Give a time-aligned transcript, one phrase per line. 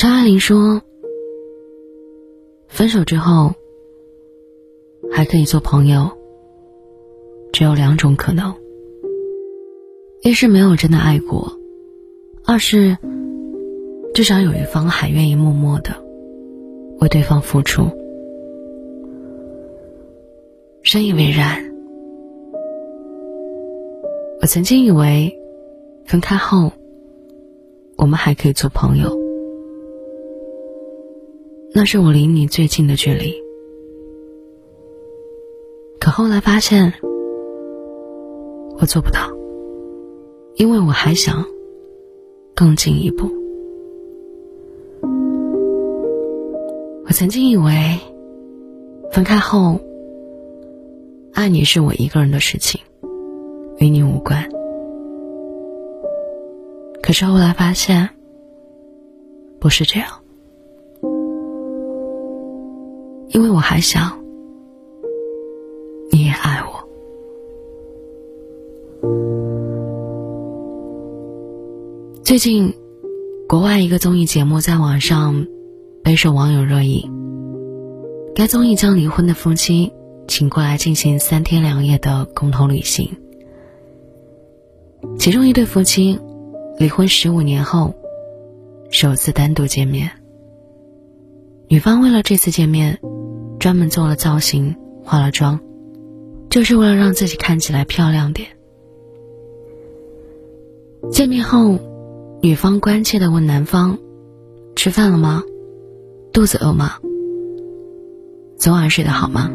[0.00, 0.80] 张爱玲说
[2.68, 3.52] ：“分手之后
[5.12, 6.08] 还可以做朋友，
[7.52, 8.54] 只有两种可能：
[10.22, 11.52] 一是没有真的爱过，
[12.46, 12.96] 二是
[14.14, 16.02] 至少有一方还愿意默默的
[17.00, 17.82] 为对方付出。”
[20.80, 21.62] 深以为然。
[24.40, 25.38] 我曾经以为，
[26.06, 26.72] 分开后
[27.98, 29.19] 我们还可以做朋友，
[31.72, 33.32] 那是我离你最近的距离。
[36.00, 36.92] 可后来发现，
[38.80, 39.30] 我做不到，
[40.56, 41.44] 因为我还想
[42.56, 43.30] 更进一步。
[47.04, 47.98] 我曾经以为，
[49.12, 49.80] 分开后。
[51.32, 52.80] 爱你是我一个人的事情，
[53.78, 54.50] 与你无关。
[57.00, 58.10] 可是后来发现，
[59.60, 60.19] 不是这样，
[63.32, 64.22] 因为我还想，
[66.10, 66.88] 你也爱我。
[72.24, 72.74] 最近，
[73.48, 75.46] 国外一个综艺节目在网上
[76.02, 77.08] 备受网友热议。
[78.34, 79.92] 该综艺将离婚的夫妻。
[80.28, 83.16] 请过来进行三天两夜的共同旅行。
[85.18, 86.20] 其中一对夫妻
[86.78, 87.92] 离婚十五年后，
[88.92, 90.08] 首次单独见面。
[91.66, 93.00] 女方为了这次见面，
[93.60, 95.60] 专门做了造型、化了妆，
[96.48, 98.48] 就是为了让自己看起来漂亮点。
[101.12, 101.78] 见面后，
[102.40, 103.98] 女方关切的问男方
[104.74, 105.42] ：“吃饭了吗？
[106.32, 106.92] 肚子饿吗？
[108.56, 109.50] 昨晚睡得好吗？”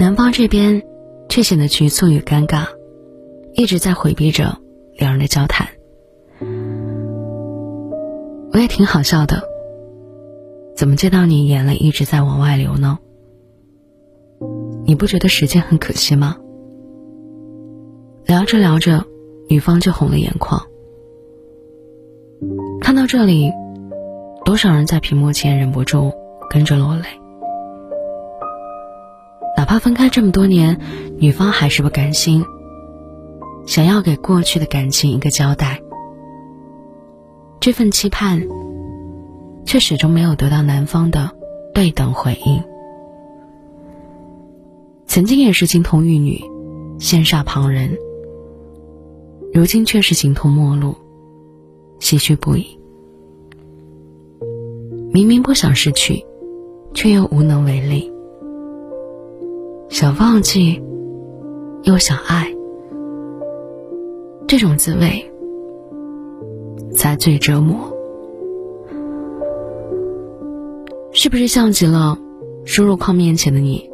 [0.00, 0.82] 男方这边
[1.28, 2.66] 却显得局促与尴尬，
[3.54, 4.58] 一直在回避着
[4.96, 5.68] 两人的交谈。
[8.52, 9.42] 我也挺好笑的，
[10.78, 13.00] 怎么见到你眼泪一直在往外流呢？
[14.86, 16.36] 你不觉得时间很可惜吗？
[18.24, 19.04] 聊着聊着，
[19.48, 20.62] 女方就红了眼眶。
[22.80, 23.50] 看到这里，
[24.44, 26.12] 多少人在屏幕前忍不住
[26.48, 27.02] 跟着落泪。
[29.56, 30.78] 哪怕分开这么多年，
[31.18, 32.44] 女方还是不甘心，
[33.66, 35.82] 想要给过去的感情一个交代。
[37.58, 38.46] 这份期盼，
[39.68, 41.30] 却始终没有得到男方的
[41.74, 42.64] 对等回应。
[45.06, 46.42] 曾经也是金童玉女，
[46.98, 47.98] 羡煞旁人，
[49.52, 50.94] 如今却是形同陌路，
[52.00, 52.78] 唏嘘不已。
[55.12, 56.24] 明明不想失去，
[56.94, 58.10] 却又无能为力。
[59.90, 60.82] 想忘记，
[61.82, 62.50] 又想爱，
[64.46, 65.30] 这种滋味
[66.96, 67.97] 才最折磨。
[71.20, 72.16] 是不是像极了
[72.64, 73.90] 输入框面前的你？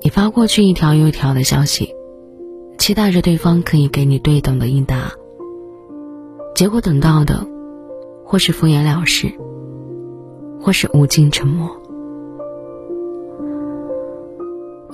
[0.00, 1.90] 你发过去一条又一条的消息，
[2.78, 5.12] 期待着对方可以给你对等的应答，
[6.54, 7.46] 结果等到的，
[8.24, 9.30] 或是敷衍了事，
[10.58, 11.68] 或是无尽沉默。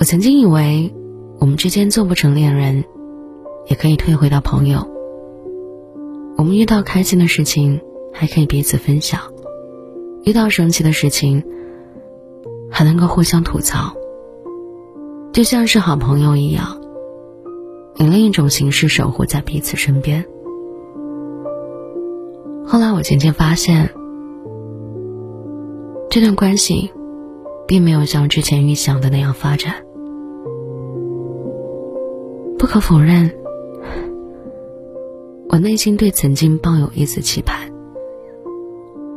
[0.00, 0.93] 我曾经以为，
[1.39, 2.83] 我们之间做不成恋人，
[3.69, 4.89] 也可以退回到朋友。
[6.37, 7.81] 我们遇到开心的事情，
[8.12, 9.21] 还可以彼此分享；
[10.25, 11.44] 遇到生气的事情，
[12.71, 13.94] 还能够互相吐槽，
[15.33, 16.81] 就像是好朋友一样，
[17.97, 20.25] 以另一种形式守护在彼此身边。
[22.65, 23.91] 后来我渐渐发现，
[26.09, 26.93] 这段关系，
[27.66, 29.75] 并没有像之前预想的那样发展。
[32.59, 33.33] 不可否认，
[35.49, 37.72] 我内心对曾经抱有一丝期盼。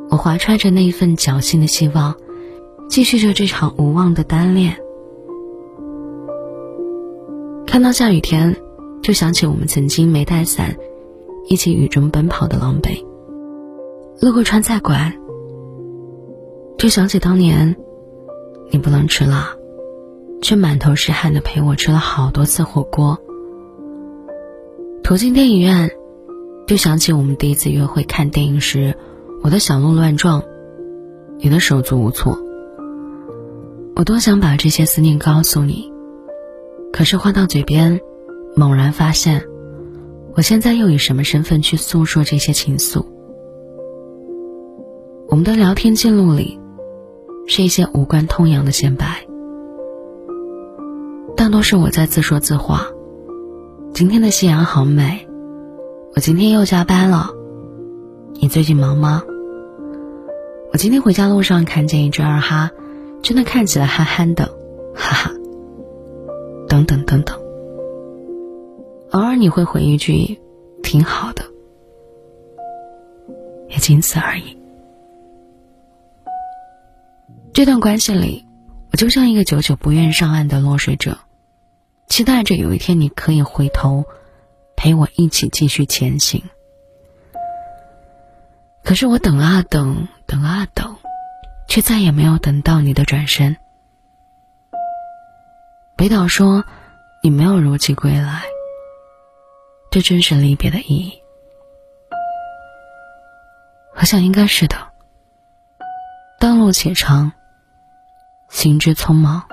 [0.10, 2.16] 我怀揣着那一份侥幸的希望，
[2.88, 4.78] 继续着这场无望的单恋。
[7.66, 8.56] 看到下雨天，
[9.02, 10.78] 就想起我们曾经没带伞，
[11.50, 13.04] 一起雨中奔跑的狼狈；
[14.22, 15.13] 路过川菜馆，
[16.78, 17.75] 就想起当年
[18.72, 19.56] 你不能吃辣，
[20.42, 23.19] 却满头是汗的陪我吃了好多次火锅。
[25.04, 25.92] 途经电影院，
[26.68, 28.96] 就想起我们第一次约会看电影时，
[29.45, 30.44] 我的小鹿乱撞，
[31.38, 32.39] 你的手足无措。
[33.95, 35.94] 我多想把这些思念告诉你，
[36.92, 38.01] 可是话到嘴边，
[38.56, 39.45] 猛然发现，
[40.36, 43.06] 我现在又以什么身份去诉说这些情愫？
[45.27, 46.59] 我们的聊天记录里，
[47.45, 49.27] 是一些无关痛痒的显摆，
[51.38, 52.88] 大多是我在自说自话。
[53.94, 55.27] 今天的夕阳好美，
[56.15, 57.30] 我今天又加班了。
[58.41, 59.21] 你最近忙吗？
[60.75, 62.69] 我今天回家路上看见一只二哈，
[63.24, 64.48] 真的看起来憨憨的，
[64.94, 65.31] 哈哈。
[66.68, 67.39] 等等等等，
[69.12, 70.38] 偶尔你会回一句
[70.83, 71.45] “挺好的”，
[73.72, 74.57] 也仅此而已。
[77.54, 78.45] 这段关系里，
[78.92, 81.19] 我就像一个久久不愿上岸的落水者，
[82.10, 84.04] 期待着有一天你可以回头，
[84.75, 86.44] 陪我一起继续前行。
[88.86, 90.96] 可是我等啊等，等啊等，
[91.68, 93.58] 却再也没有等到你的转身。
[95.96, 96.64] 北岛说
[97.24, 98.44] ：“你没有如期归来，
[99.90, 101.20] 这正是离别的意义。”
[103.98, 104.78] 我想应该是的。
[106.40, 107.32] 道路且长，
[108.50, 109.46] 行之匆忙，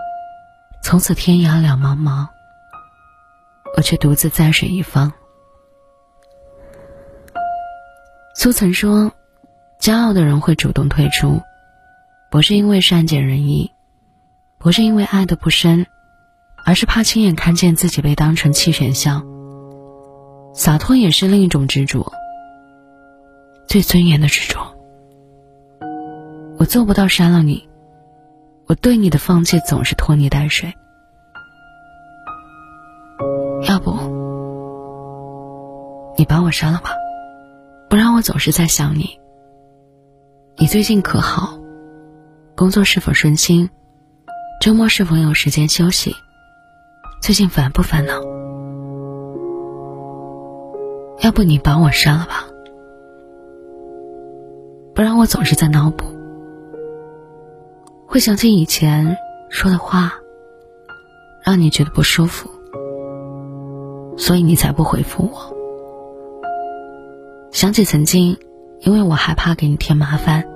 [0.82, 2.28] 从此天涯两茫茫，
[3.78, 5.10] 我却独自在水一方。
[8.34, 9.10] 苏曾说。
[9.82, 11.42] 骄傲的人会主动退出，
[12.30, 13.72] 不是因为善解人意，
[14.58, 15.88] 不是因为爱的不深，
[16.64, 19.26] 而是怕亲眼看见自己被当成弃选项。
[20.54, 22.12] 洒脱也是另一种执着，
[23.66, 24.60] 最尊严的执着。
[26.58, 27.68] 我做不到删了你，
[28.66, 30.72] 我对你的放弃总是拖泥带水。
[33.68, 33.98] 要不，
[36.16, 36.92] 你把我删了吧，
[37.90, 39.18] 不然我总是在想你。
[40.72, 41.58] 最近可好？
[42.56, 43.68] 工作是否顺心？
[44.58, 46.14] 周末是否有时间休息？
[47.20, 48.14] 最近烦不烦恼？
[51.20, 52.46] 要不你把我删了吧，
[54.94, 56.06] 不然我总是在脑补，
[58.06, 59.18] 会想起以前
[59.50, 60.14] 说的话，
[61.44, 62.48] 让你觉得不舒服，
[64.16, 65.54] 所以你才不回复我。
[67.50, 68.38] 想起曾经，
[68.80, 70.48] 因为我害怕给你添麻烦。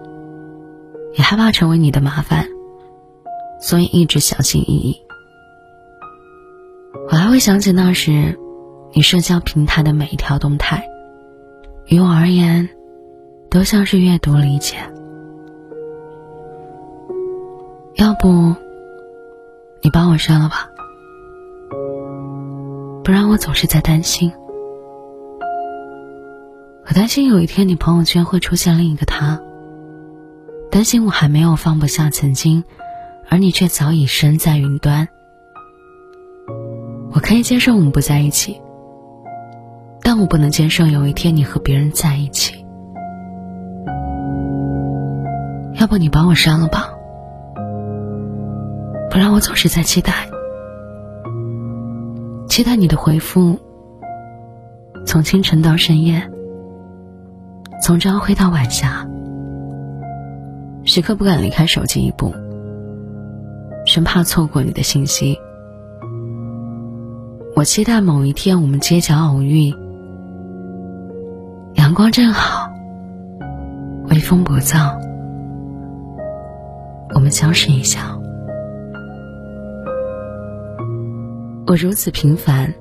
[1.16, 2.46] 也害怕成为你的麻烦，
[3.60, 4.96] 所以一直小心翼翼。
[7.10, 8.38] 我还会想起那时，
[8.92, 10.86] 你社交平台的每一条动态，
[11.86, 12.68] 于我而言，
[13.48, 14.76] 都像是阅读理解。
[17.94, 18.54] 要不，
[19.80, 20.68] 你帮我删了吧，
[23.02, 24.32] 不然我总是在担心。
[26.88, 29.40] 我担心有一天你朋友圈会出现另一个他。
[30.76, 32.62] 担心我还没有放不下曾经，
[33.30, 35.08] 而你却早已身在云端。
[37.12, 38.60] 我可以接受我们不在一起，
[40.02, 42.62] 但我不能接受有一天你和别人在一起。
[45.80, 46.90] 要不你把我删了吧，
[49.10, 50.28] 不然我总是在期待，
[52.50, 53.58] 期待你的回复。
[55.06, 56.30] 从清晨到深夜，
[57.82, 59.08] 从朝晖到晚霞。
[60.96, 62.32] 时刻不敢离开手机一步，
[63.84, 65.38] 生怕错过你的信息。
[67.54, 69.74] 我期待某一天我们街角偶遇，
[71.74, 72.72] 阳光正好，
[74.08, 74.98] 微风不燥，
[77.14, 78.00] 我们相视一笑。
[81.66, 82.72] 我如此平凡，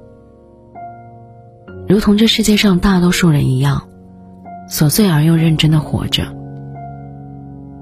[1.86, 3.90] 如同这世界上大多数人一样，
[4.70, 6.45] 琐碎而又认真的活着。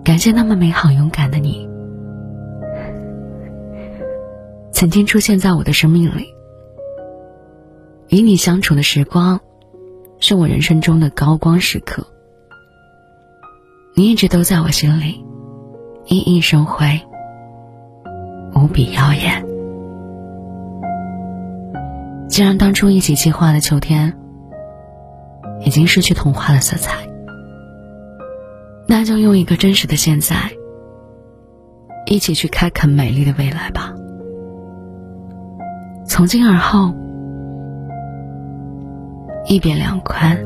[0.03, 1.69] 感谢那么美好勇敢的你，
[4.71, 6.27] 曾经出现在我的生命里。
[8.09, 9.39] 与你相处的时光，
[10.19, 12.05] 是我人生中的高光时刻。
[13.95, 15.23] 你一直都在我心里，
[16.05, 16.99] 熠熠生辉，
[18.53, 19.45] 无比耀眼。
[22.27, 24.17] 既然当初一起计划的秋天，
[25.61, 27.12] 已经失去童话的色彩。
[28.87, 30.35] 那就用一个真实的现在，
[32.05, 33.93] 一起去开垦美丽的未来吧。
[36.05, 36.93] 从今而后，
[39.47, 40.37] 一别两宽，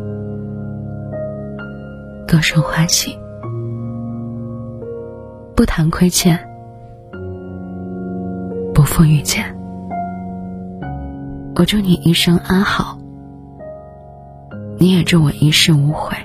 [2.27, 3.17] 各生欢喜，
[5.55, 6.39] 不谈亏欠，
[8.73, 9.43] 不负遇见。
[11.55, 12.99] 我祝你一生安好，
[14.77, 16.15] 你也祝我一世无悔。